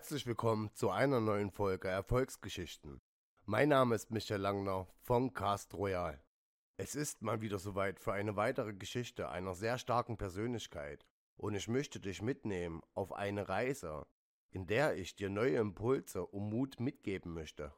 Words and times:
Herzlich 0.00 0.26
willkommen 0.26 0.70
zu 0.72 0.88
einer 0.88 1.20
neuen 1.20 1.50
Folge 1.50 1.88
Erfolgsgeschichten. 1.88 3.02
Mein 3.44 3.68
Name 3.68 3.94
ist 3.94 4.10
Michael 4.10 4.40
Langner 4.40 4.86
von 5.02 5.34
Cast 5.34 5.74
Royal. 5.74 6.24
Es 6.78 6.94
ist 6.94 7.20
mal 7.20 7.42
wieder 7.42 7.58
soweit 7.58 8.00
für 8.00 8.14
eine 8.14 8.34
weitere 8.34 8.72
Geschichte 8.72 9.28
einer 9.28 9.52
sehr 9.52 9.76
starken 9.76 10.16
Persönlichkeit 10.16 11.04
und 11.36 11.54
ich 11.54 11.68
möchte 11.68 12.00
dich 12.00 12.22
mitnehmen 12.22 12.80
auf 12.94 13.12
eine 13.12 13.50
Reise, 13.50 14.06
in 14.50 14.66
der 14.66 14.96
ich 14.96 15.16
dir 15.16 15.28
neue 15.28 15.58
Impulse 15.58 16.24
und 16.24 16.48
Mut 16.48 16.80
mitgeben 16.80 17.34
möchte. 17.34 17.74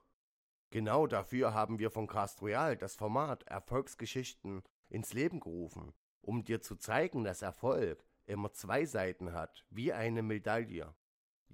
Genau 0.71 1.09
dafür 1.09 1.55
haben 1.55 1.81
wir 1.81 1.91
von 1.91 2.07
Cast 2.07 2.41
Royal 2.41 2.77
das 2.77 2.95
Format 2.95 3.43
Erfolgsgeschichten 3.49 4.63
ins 4.89 5.13
Leben 5.13 5.41
gerufen, 5.41 5.93
um 6.21 6.45
dir 6.45 6.61
zu 6.61 6.77
zeigen, 6.77 7.25
dass 7.25 7.43
Erfolg 7.43 8.05
immer 8.27 8.53
zwei 8.53 8.87
Seiten 8.87 9.33
hat, 9.33 9.67
wie 9.71 9.93
eine 9.93 10.23
Medaille. 10.23 10.95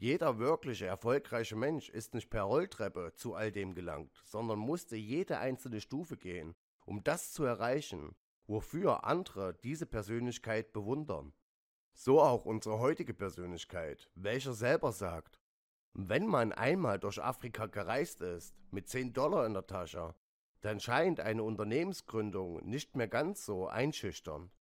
Jeder 0.00 0.38
wirkliche 0.38 0.86
erfolgreiche 0.86 1.56
Mensch 1.56 1.88
ist 1.90 2.14
nicht 2.14 2.30
per 2.30 2.44
Rolltreppe 2.44 3.14
zu 3.16 3.34
all 3.34 3.50
dem 3.50 3.74
gelangt, 3.74 4.22
sondern 4.24 4.60
musste 4.60 4.94
jede 4.94 5.38
einzelne 5.38 5.80
Stufe 5.80 6.16
gehen, 6.16 6.54
um 6.86 7.02
das 7.02 7.32
zu 7.32 7.42
erreichen, 7.42 8.14
wofür 8.46 9.02
andere 9.02 9.54
diese 9.54 9.86
Persönlichkeit 9.86 10.72
bewundern. 10.72 11.32
So 11.94 12.22
auch 12.22 12.44
unsere 12.44 12.78
heutige 12.78 13.12
Persönlichkeit, 13.12 14.08
welcher 14.14 14.54
selber 14.54 14.92
sagt, 14.92 15.40
wenn 15.94 16.28
man 16.28 16.52
einmal 16.52 17.00
durch 17.00 17.20
Afrika 17.20 17.66
gereist 17.66 18.20
ist, 18.20 18.54
mit 18.70 18.88
10 18.88 19.14
Dollar 19.14 19.46
in 19.46 19.54
der 19.54 19.66
Tasche, 19.66 20.14
dann 20.60 20.78
scheint 20.78 21.18
eine 21.18 21.42
Unternehmensgründung 21.42 22.64
nicht 22.64 22.94
mehr 22.94 23.08
ganz 23.08 23.44
so 23.44 23.66
einschüchtern. 23.66 24.52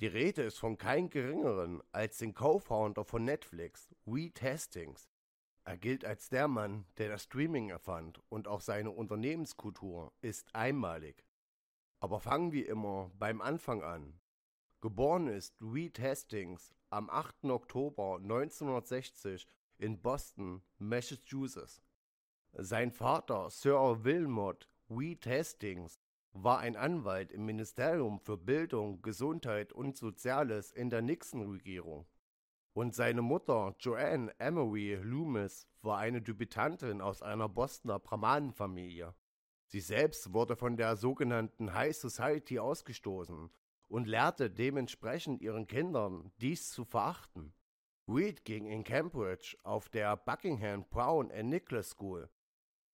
Die 0.00 0.06
Rede 0.06 0.42
ist 0.42 0.60
von 0.60 0.78
kein 0.78 1.10
geringeren 1.10 1.82
als 1.90 2.18
den 2.18 2.32
Co-Founder 2.32 3.04
von 3.04 3.24
Netflix, 3.24 3.92
Reed 4.06 4.40
Hastings. 4.40 5.10
Er 5.64 5.76
gilt 5.76 6.04
als 6.04 6.28
der 6.28 6.46
Mann, 6.46 6.84
der 6.98 7.08
das 7.08 7.24
Streaming 7.24 7.70
erfand 7.70 8.22
und 8.28 8.46
auch 8.46 8.60
seine 8.60 8.92
Unternehmenskultur 8.92 10.12
ist 10.20 10.54
einmalig. 10.54 11.24
Aber 11.98 12.20
fangen 12.20 12.52
wir 12.52 12.68
immer 12.68 13.10
beim 13.18 13.40
Anfang 13.40 13.82
an. 13.82 14.20
Geboren 14.80 15.26
ist 15.26 15.56
Reed 15.60 15.98
Hastings 15.98 16.76
am 16.90 17.10
8. 17.10 17.46
Oktober 17.46 18.20
1960 18.22 19.48
in 19.78 20.00
Boston, 20.00 20.62
Massachusetts. 20.78 21.82
Sein 22.52 22.92
Vater 22.92 23.50
Sir 23.50 24.04
Wilmot 24.04 24.68
Reed 24.88 25.26
Hastings 25.26 25.98
war 26.32 26.58
ein 26.58 26.76
Anwalt 26.76 27.32
im 27.32 27.46
Ministerium 27.46 28.20
für 28.20 28.36
Bildung, 28.36 29.02
Gesundheit 29.02 29.72
und 29.72 29.96
Soziales 29.96 30.72
in 30.72 30.90
der 30.90 31.02
Nixon-Regierung. 31.02 32.06
Und 32.72 32.94
seine 32.94 33.22
Mutter 33.22 33.74
Joanne 33.80 34.32
Emery 34.38 34.94
Loomis 35.02 35.66
war 35.82 35.98
eine 35.98 36.22
Debütantin 36.22 37.00
aus 37.00 37.22
einer 37.22 37.48
Bostoner 37.48 37.98
Brahmanenfamilie. 37.98 39.14
Sie 39.66 39.80
selbst 39.80 40.32
wurde 40.32 40.56
von 40.56 40.76
der 40.76 40.96
sogenannten 40.96 41.74
High 41.74 41.96
Society 41.96 42.58
ausgestoßen 42.58 43.50
und 43.88 44.06
lehrte 44.06 44.50
dementsprechend 44.50 45.42
ihren 45.42 45.66
Kindern, 45.66 46.30
dies 46.36 46.70
zu 46.70 46.84
verachten. 46.84 47.52
Reed 48.06 48.44
ging 48.44 48.66
in 48.66 48.84
Cambridge 48.84 49.56
auf 49.64 49.88
der 49.88 50.16
Buckingham 50.16 50.84
Brown 50.88 51.30
and 51.30 51.50
Nicholas 51.50 51.90
School 51.90 52.30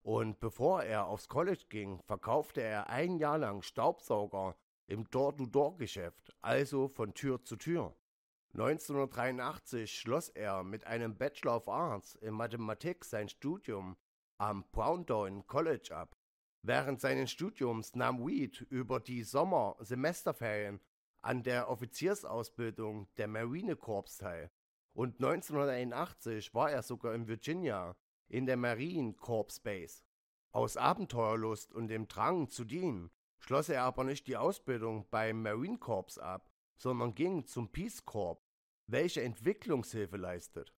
und 0.05 0.39
bevor 0.39 0.83
er 0.83 1.07
aufs 1.07 1.29
College 1.29 1.65
ging, 1.71 1.99
verkaufte 2.03 2.61
er 2.61 2.91
ein 2.91 3.17
Jahr 3.17 3.39
lang 3.39 3.63
Staubsauger 3.63 4.55
im 4.87 5.09
Door-to-Door-Geschäft, 5.11 6.37
also 6.43 6.89
von 6.89 7.15
Tür 7.15 7.43
zu 7.43 7.57
Tür. 7.57 7.97
1983 8.53 9.99
schloss 9.99 10.29
er 10.29 10.63
mit 10.63 10.87
einem 10.87 11.17
Bachelor 11.17 11.57
of 11.57 11.69
Arts 11.69 12.17
in 12.17 12.35
Mathematik 12.35 13.05
sein 13.05 13.31
Studium 13.31 13.97
am 14.37 14.65
Browndown 14.73 15.47
College 15.47 15.97
ab. 15.97 16.15
Während 16.61 17.01
seines 17.01 17.31
Studiums 17.31 17.97
nahm 17.97 18.27
Weed 18.27 18.61
über 18.69 19.01
die 19.01 19.23
Sommer-Semesterferien 19.23 20.81
an 21.23 21.43
der 21.43 21.71
Offiziersausbildung 21.71 23.09
der 23.17 23.29
Marine 23.29 23.75
Corps 23.75 24.19
teil 24.19 24.51
und 24.93 25.15
1981 25.15 26.53
war 26.55 26.71
er 26.71 26.83
sogar 26.83 27.15
in 27.15 27.27
Virginia 27.27 27.97
in 28.29 28.47
der 28.47 28.57
Marine 28.57 29.15
Corps 29.15 29.61
Base. 29.61 30.03
Aus 30.53 30.77
Abenteuerlust 30.77 31.73
und 31.73 31.89
dem 31.89 32.07
Drang 32.09 32.49
zu 32.49 32.65
dienen 32.65 33.11
schloss 33.39 33.69
er 33.69 33.83
aber 33.83 34.05
nicht 34.05 34.27
die 34.27 34.37
Ausbildung 34.37 35.07
beim 35.11 35.43
Marine 35.43 35.79
Corps 35.79 36.19
ab, 36.19 36.51
sondern 36.77 37.15
ging 37.15 37.45
zum 37.45 37.71
Peace 37.71 38.05
Corps, 38.05 38.41
welche 38.87 39.23
Entwicklungshilfe 39.23 40.17
leistet. 40.17 40.75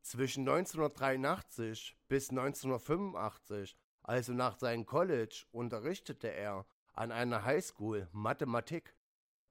Zwischen 0.00 0.48
1983 0.48 1.96
bis 2.08 2.30
1985, 2.30 3.76
also 4.02 4.32
nach 4.32 4.56
seinem 4.58 4.86
College, 4.86 5.44
unterrichtete 5.50 6.28
er 6.28 6.64
an 6.94 7.12
einer 7.12 7.44
Highschool 7.44 8.08
Mathematik. 8.12 8.94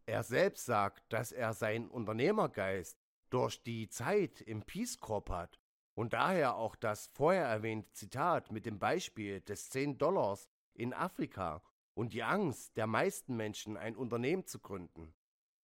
Er 0.06 0.24
selbst 0.24 0.66
sagt, 0.66 1.04
dass 1.12 1.32
er 1.32 1.54
seinen 1.54 1.90
Unternehmergeist 1.90 2.98
durch 3.30 3.62
die 3.62 3.90
Zeit 3.90 4.42
im 4.42 4.64
Peace 4.64 4.98
Corps 5.00 5.30
hat 5.30 5.60
und 5.96 6.14
daher 6.14 6.56
auch 6.56 6.76
das 6.76 7.10
vorher 7.14 7.46
erwähnte 7.46 7.92
Zitat 7.94 8.52
mit 8.52 8.66
dem 8.66 8.80
Beispiel 8.80 9.42
des 9.42 9.70
10 9.70 9.98
Dollars 9.98 10.48
in 10.74 10.94
Afrika 10.94 11.62
und 11.94 12.14
die 12.14 12.24
Angst 12.24 12.76
der 12.78 12.86
meisten 12.86 13.36
Menschen, 13.36 13.78
ein 13.78 13.96
Unternehmen 13.96 14.46
zu 14.46 14.60
gründen. 14.60 15.14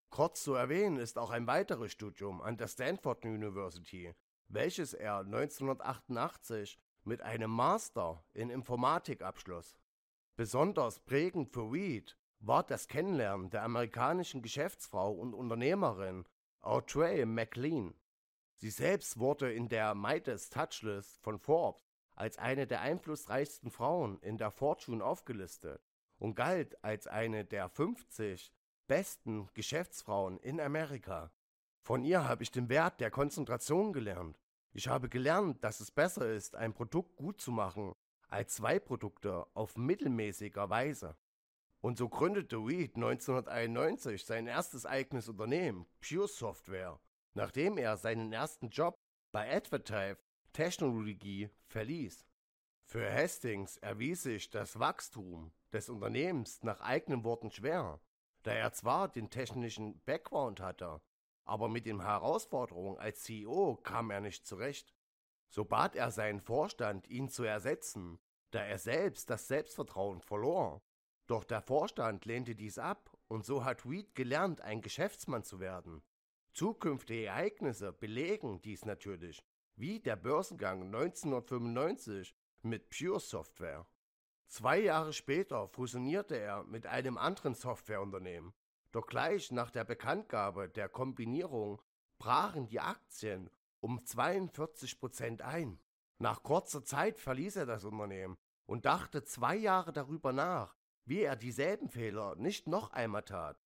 Kurz 0.09 0.43
zu 0.43 0.53
erwähnen 0.53 0.97
ist 0.97 1.17
auch 1.17 1.29
ein 1.29 1.47
weiteres 1.47 1.91
Studium 1.91 2.41
an 2.41 2.57
der 2.57 2.67
Stanford 2.67 3.23
University, 3.25 4.13
welches 4.47 4.93
er 4.93 5.19
1988 5.19 6.79
mit 7.03 7.21
einem 7.21 7.51
Master 7.51 8.23
in 8.33 8.49
Informatik 8.49 9.21
abschloss. 9.21 9.77
Besonders 10.35 10.99
prägend 10.99 11.53
für 11.53 11.71
Reed 11.71 12.17
war 12.39 12.63
das 12.63 12.87
Kennenlernen 12.87 13.49
der 13.49 13.63
amerikanischen 13.63 14.41
Geschäftsfrau 14.41 15.11
und 15.11 15.33
Unternehmerin 15.33 16.25
Audrey 16.61 17.25
McLean. 17.25 17.93
Sie 18.61 18.69
selbst 18.69 19.17
wurde 19.17 19.51
in 19.51 19.69
der 19.69 19.95
Midas 19.95 20.51
Touchlist 20.51 21.19
von 21.23 21.39
Forbes 21.39 21.81
als 22.13 22.37
eine 22.37 22.67
der 22.67 22.81
einflussreichsten 22.81 23.71
Frauen 23.71 24.19
in 24.19 24.37
der 24.37 24.51
Fortune 24.51 25.03
aufgelistet 25.03 25.81
und 26.19 26.35
galt 26.35 26.83
als 26.83 27.07
eine 27.07 27.43
der 27.43 27.69
50 27.69 28.53
besten 28.85 29.49
Geschäftsfrauen 29.55 30.37
in 30.41 30.61
Amerika. 30.61 31.31
Von 31.81 32.03
ihr 32.03 32.27
habe 32.29 32.43
ich 32.43 32.51
den 32.51 32.69
Wert 32.69 32.99
der 32.99 33.09
Konzentration 33.09 33.93
gelernt. 33.93 34.37
Ich 34.73 34.87
habe 34.87 35.09
gelernt, 35.09 35.63
dass 35.63 35.79
es 35.79 35.89
besser 35.89 36.31
ist, 36.31 36.55
ein 36.55 36.75
Produkt 36.75 37.15
gut 37.15 37.41
zu 37.41 37.51
machen, 37.51 37.95
als 38.27 38.53
zwei 38.53 38.77
Produkte 38.77 39.47
auf 39.55 39.75
mittelmäßiger 39.75 40.69
Weise. 40.69 41.17
Und 41.79 41.97
so 41.97 42.07
gründete 42.07 42.57
Reed 42.57 42.95
1991 42.95 44.23
sein 44.23 44.45
erstes 44.45 44.85
eigenes 44.85 45.29
Unternehmen, 45.29 45.87
Pure 45.99 46.27
Software, 46.27 46.99
nachdem 47.33 47.77
er 47.77 47.97
seinen 47.97 48.33
ersten 48.33 48.69
Job 48.69 48.99
bei 49.31 49.53
Advertive 49.55 50.17
Technologie 50.53 51.49
verließ. 51.65 52.25
Für 52.85 53.11
Hastings 53.11 53.77
erwies 53.77 54.23
sich 54.23 54.49
das 54.49 54.77
Wachstum 54.77 55.53
des 55.71 55.89
Unternehmens 55.89 56.61
nach 56.63 56.81
eigenen 56.81 57.23
Worten 57.23 57.49
schwer, 57.51 58.01
da 58.43 58.51
er 58.51 58.73
zwar 58.73 59.07
den 59.07 59.29
technischen 59.29 60.01
Background 60.01 60.59
hatte, 60.59 61.01
aber 61.45 61.69
mit 61.69 61.85
den 61.85 62.01
Herausforderungen 62.01 62.97
als 62.99 63.23
CEO 63.23 63.77
kam 63.77 64.11
er 64.11 64.19
nicht 64.19 64.45
zurecht. 64.45 64.93
So 65.49 65.63
bat 65.65 65.95
er 65.95 66.11
seinen 66.11 66.41
Vorstand, 66.41 67.07
ihn 67.07 67.29
zu 67.29 67.43
ersetzen, 67.43 68.19
da 68.51 68.63
er 68.63 68.77
selbst 68.77 69.29
das 69.29 69.47
Selbstvertrauen 69.47 70.21
verlor. 70.21 70.81
Doch 71.27 71.45
der 71.45 71.61
Vorstand 71.61 72.25
lehnte 72.25 72.55
dies 72.55 72.77
ab 72.77 73.17
und 73.27 73.45
so 73.45 73.63
hat 73.63 73.85
Reed 73.85 74.15
gelernt, 74.15 74.59
ein 74.61 74.81
Geschäftsmann 74.81 75.43
zu 75.43 75.61
werden. 75.61 76.03
Zukünftige 76.53 77.27
Ereignisse 77.27 77.93
belegen 77.93 78.61
dies 78.61 78.85
natürlich, 78.85 79.43
wie 79.75 79.99
der 79.99 80.17
Börsengang 80.17 80.83
1995 80.83 82.35
mit 82.61 82.89
Pure 82.89 83.19
Software. 83.19 83.87
Zwei 84.47 84.79
Jahre 84.79 85.13
später 85.13 85.69
fusionierte 85.69 86.35
er 86.35 86.63
mit 86.65 86.85
einem 86.85 87.17
anderen 87.17 87.55
Softwareunternehmen, 87.55 88.53
doch 88.91 89.07
gleich 89.07 89.51
nach 89.51 89.71
der 89.71 89.85
Bekanntgabe 89.85 90.67
der 90.67 90.89
Kombinierung 90.89 91.81
brachen 92.17 92.67
die 92.67 92.81
Aktien 92.81 93.49
um 93.79 94.05
42 94.05 94.99
Prozent 94.99 95.41
ein. 95.41 95.79
Nach 96.19 96.43
kurzer 96.43 96.83
Zeit 96.83 97.19
verließ 97.19 97.55
er 97.55 97.65
das 97.65 97.85
Unternehmen 97.85 98.37
und 98.65 98.85
dachte 98.85 99.23
zwei 99.23 99.55
Jahre 99.55 99.93
darüber 99.93 100.33
nach, 100.33 100.75
wie 101.05 101.21
er 101.21 101.37
dieselben 101.37 101.89
Fehler 101.89 102.35
nicht 102.35 102.67
noch 102.67 102.91
einmal 102.91 103.23
tat. 103.23 103.60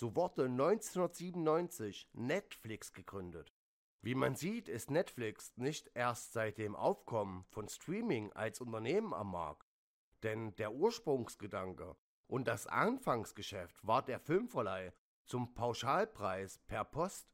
So 0.00 0.16
wurde 0.16 0.44
1997 0.44 2.08
Netflix 2.14 2.94
gegründet. 2.94 3.52
Wie 4.00 4.14
man 4.14 4.34
sieht, 4.34 4.70
ist 4.70 4.90
Netflix 4.90 5.54
nicht 5.58 5.90
erst 5.92 6.32
seit 6.32 6.56
dem 6.56 6.74
Aufkommen 6.74 7.44
von 7.50 7.68
Streaming 7.68 8.32
als 8.32 8.62
Unternehmen 8.62 9.12
am 9.12 9.32
Markt. 9.32 9.68
Denn 10.22 10.56
der 10.56 10.72
Ursprungsgedanke 10.72 11.98
und 12.28 12.48
das 12.48 12.66
Anfangsgeschäft 12.66 13.86
war 13.86 14.02
der 14.02 14.20
Filmverleih 14.20 14.94
zum 15.26 15.52
Pauschalpreis 15.52 16.60
per 16.60 16.86
Post. 16.86 17.30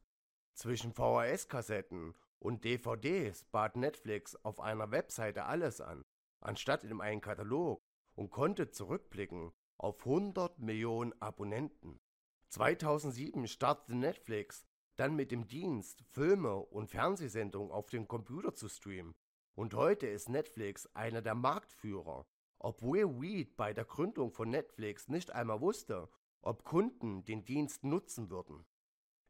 Zwischen 0.53 0.91
VHS-Kassetten 0.91 2.15
und 2.37 2.65
DVDs 2.65 3.45
bat 3.45 3.77
Netflix 3.77 4.35
auf 4.43 4.59
einer 4.59 4.91
Webseite 4.91 5.45
alles 5.45 5.79
an, 5.79 6.03
anstatt 6.41 6.83
in 6.83 6.99
einem 6.99 7.21
Katalog 7.21 7.81
und 8.15 8.29
konnte 8.29 8.71
zurückblicken 8.71 9.53
auf 9.77 10.05
100 10.05 10.59
Millionen 10.59 11.13
Abonnenten. 11.21 12.01
2007 12.49 13.47
startete 13.47 13.95
Netflix 13.95 14.65
dann 14.95 15.15
mit 15.15 15.31
dem 15.31 15.47
Dienst, 15.47 16.03
Filme 16.09 16.55
und 16.55 16.89
Fernsehsendungen 16.89 17.71
auf 17.71 17.89
dem 17.89 18.07
Computer 18.07 18.55
zu 18.55 18.67
streamen. 18.67 19.15
Und 19.53 19.73
heute 19.73 20.07
ist 20.07 20.29
Netflix 20.29 20.87
einer 20.95 21.21
der 21.21 21.35
Marktführer, 21.35 22.27
obwohl 22.59 23.21
Weed 23.21 23.55
bei 23.55 23.73
der 23.73 23.85
Gründung 23.85 24.31
von 24.31 24.49
Netflix 24.49 25.07
nicht 25.07 25.31
einmal 25.31 25.61
wusste, 25.61 26.09
ob 26.41 26.63
Kunden 26.63 27.25
den 27.25 27.45
Dienst 27.45 27.83
nutzen 27.83 28.29
würden. 28.29 28.65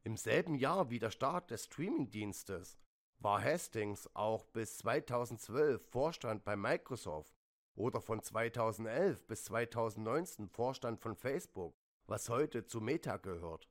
Im 0.04 0.16
selben 0.16 0.54
Jahr 0.54 0.90
wie 0.90 0.98
der 0.98 1.10
Start 1.10 1.50
des 1.50 1.64
Streamingdienstes 1.64 2.78
war 3.18 3.42
Hastings 3.42 4.08
auch 4.14 4.46
bis 4.46 4.78
2012 4.78 5.84
Vorstand 5.90 6.44
bei 6.44 6.56
Microsoft 6.56 7.34
oder 7.74 8.00
von 8.00 8.22
2011 8.22 9.26
bis 9.26 9.44
2019 9.44 10.48
Vorstand 10.48 11.00
von 11.00 11.14
Facebook, 11.14 11.76
was 12.08 12.28
heute 12.28 12.64
zu 12.64 12.80
Meta 12.80 13.18
gehört. 13.18 13.68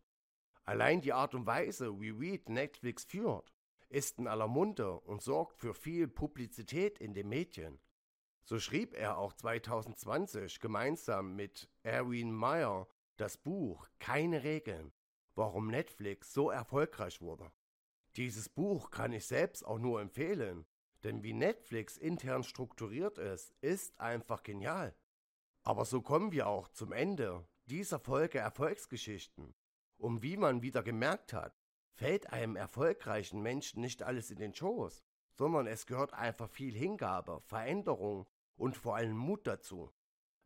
Allein 0.63 1.01
die 1.01 1.13
Art 1.13 1.33
und 1.33 1.45
Weise, 1.45 1.99
wie 1.99 2.11
Reed 2.11 2.49
Netflix 2.49 3.03
führt, 3.03 3.51
ist 3.89 4.19
in 4.19 4.27
aller 4.27 4.47
Munde 4.47 4.99
und 4.99 5.21
sorgt 5.21 5.57
für 5.57 5.73
viel 5.73 6.07
Publizität 6.07 6.99
in 6.99 7.13
den 7.13 7.29
Medien. 7.29 7.79
So 8.43 8.59
schrieb 8.59 8.93
er 8.93 9.17
auch 9.17 9.33
2020 9.33 10.59
gemeinsam 10.59 11.35
mit 11.35 11.69
Erwin 11.83 12.31
Meyer 12.31 12.87
das 13.17 13.37
Buch 13.37 13.87
Keine 13.99 14.43
Regeln, 14.43 14.93
warum 15.35 15.67
Netflix 15.67 16.33
so 16.33 16.49
erfolgreich 16.49 17.21
wurde. 17.21 17.51
Dieses 18.15 18.49
Buch 18.49 18.91
kann 18.91 19.13
ich 19.13 19.25
selbst 19.25 19.65
auch 19.65 19.79
nur 19.79 20.01
empfehlen, 20.01 20.65
denn 21.03 21.23
wie 21.23 21.33
Netflix 21.33 21.97
intern 21.97 22.43
strukturiert 22.43 23.17
ist, 23.17 23.53
ist 23.61 23.99
einfach 23.99 24.43
genial. 24.43 24.95
Aber 25.63 25.85
so 25.85 26.01
kommen 26.01 26.31
wir 26.31 26.47
auch 26.47 26.67
zum 26.69 26.91
Ende 26.91 27.47
dieser 27.67 27.99
Folge 27.99 28.39
Erfolgsgeschichten. 28.39 29.53
Und 29.97 30.23
wie 30.23 30.37
man 30.37 30.61
wieder 30.61 30.83
gemerkt 30.83 31.33
hat, 31.33 31.59
fällt 31.91 32.31
einem 32.31 32.55
erfolgreichen 32.55 33.41
Menschen 33.41 33.81
nicht 33.81 34.03
alles 34.03 34.31
in 34.31 34.39
den 34.39 34.53
Schoß, 34.53 35.03
sondern 35.33 35.67
es 35.67 35.85
gehört 35.85 36.13
einfach 36.13 36.49
viel 36.49 36.73
Hingabe, 36.73 37.41
Veränderung 37.41 38.27
und 38.55 38.77
vor 38.77 38.95
allem 38.95 39.17
Mut 39.17 39.47
dazu. 39.47 39.91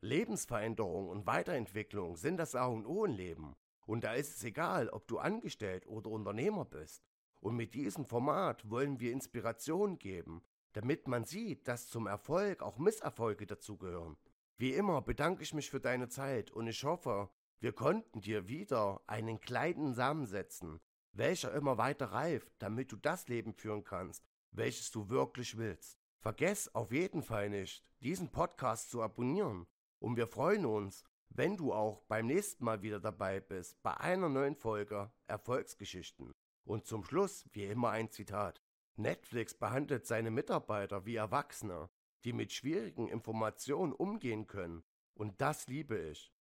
Lebensveränderung 0.01 1.09
und 1.09 1.27
Weiterentwicklung 1.27 2.15
sind 2.17 2.37
das 2.37 2.55
A 2.55 2.65
und 2.65 2.85
O 2.85 3.05
im 3.05 3.13
Leben. 3.13 3.55
Und 3.85 4.03
da 4.03 4.13
ist 4.13 4.35
es 4.35 4.43
egal, 4.43 4.89
ob 4.89 5.07
du 5.07 5.19
angestellt 5.19 5.85
oder 5.85 6.09
Unternehmer 6.09 6.65
bist. 6.65 7.03
Und 7.39 7.55
mit 7.55 7.73
diesem 7.73 8.05
Format 8.05 8.69
wollen 8.69 8.99
wir 8.99 9.11
Inspiration 9.11 9.99
geben, 9.99 10.43
damit 10.73 11.07
man 11.07 11.25
sieht, 11.25 11.67
dass 11.67 11.87
zum 11.87 12.07
Erfolg 12.07 12.61
auch 12.61 12.77
Misserfolge 12.77 13.45
dazugehören. 13.45 14.17
Wie 14.57 14.73
immer 14.73 15.01
bedanke 15.01 15.43
ich 15.43 15.53
mich 15.53 15.69
für 15.69 15.79
deine 15.79 16.07
Zeit 16.09 16.51
und 16.51 16.67
ich 16.67 16.83
hoffe, 16.83 17.29
wir 17.59 17.73
konnten 17.73 18.21
dir 18.21 18.47
wieder 18.47 19.01
einen 19.07 19.39
kleinen 19.39 19.93
Samen 19.93 20.25
setzen, 20.25 20.79
welcher 21.13 21.53
immer 21.53 21.77
weiter 21.77 22.11
reift, 22.11 22.51
damit 22.59 22.91
du 22.91 22.95
das 22.95 23.27
Leben 23.27 23.53
führen 23.53 23.83
kannst, 23.83 24.25
welches 24.51 24.91
du 24.91 25.09
wirklich 25.09 25.57
willst. 25.57 25.99
Vergess 26.19 26.73
auf 26.75 26.91
jeden 26.91 27.23
Fall 27.23 27.49
nicht, 27.49 27.83
diesen 28.01 28.31
Podcast 28.31 28.91
zu 28.91 29.01
abonnieren 29.01 29.67
und 29.99 30.17
wir 30.17 30.27
freuen 30.27 30.65
uns, 30.65 31.03
wenn 31.29 31.55
du 31.55 31.73
auch 31.73 32.01
beim 32.07 32.27
nächsten 32.27 32.65
Mal 32.65 32.81
wieder 32.81 32.99
dabei 32.99 33.39
bist 33.39 33.81
bei 33.83 33.95
einer 33.97 34.29
neuen 34.29 34.55
Folge 34.55 35.11
Erfolgsgeschichten. 35.27 36.33
Und 36.63 36.85
zum 36.85 37.03
Schluss, 37.03 37.45
wie 37.53 37.65
immer, 37.65 37.91
ein 37.91 38.11
Zitat. 38.11 38.61
Netflix 38.95 39.53
behandelt 39.53 40.05
seine 40.05 40.31
Mitarbeiter 40.31 41.05
wie 41.05 41.15
Erwachsene, 41.15 41.89
die 42.23 42.33
mit 42.33 42.51
schwierigen 42.51 43.07
Informationen 43.07 43.93
umgehen 43.93 44.47
können. 44.47 44.83
Und 45.13 45.41
das 45.41 45.67
liebe 45.67 45.97
ich. 45.97 46.31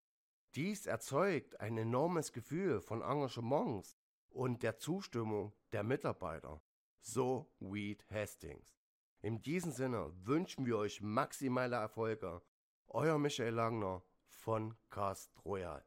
Dies 0.55 0.87
erzeugt 0.87 1.61
ein 1.61 1.79
enormes 1.79 2.33
Gefühl 2.33 2.81
von 2.81 3.03
Engagements 3.03 3.97
und 4.31 4.63
der 4.63 4.79
Zustimmung 4.79 5.53
der 5.73 5.83
Mitarbeiter. 5.83 6.61
So 7.01 7.51
Weed 7.61 8.05
Hastings. 8.11 8.77
In 9.23 9.43
diesem 9.43 9.71
Sinne 9.71 10.13
wünschen 10.25 10.67
wir 10.67 10.79
euch 10.79 11.01
maximale 11.01 11.77
Erfolge. 11.77 12.43
Euer 12.89 13.19
Michael 13.19 13.55
Langner 13.55 14.03
von 14.27 14.75
Cast 14.89 15.33
Royal. 15.45 15.85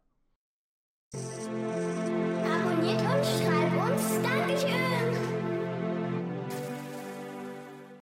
Abonniert 2.44 3.01
uns, 3.01 3.39
schreibt 3.39 3.92
uns. 3.92 4.22
Dankeschön. 4.22 5.43